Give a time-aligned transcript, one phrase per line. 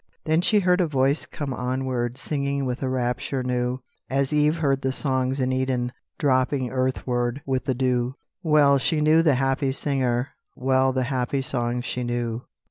[0.25, 4.81] Then she heard a voice come onward Singing with a rapture new, As Eve heard
[4.81, 10.29] the songs in Eden, Dropping earthward with the dew; Well she knew the happy singer,
[10.55, 12.41] Well the happy song she knew.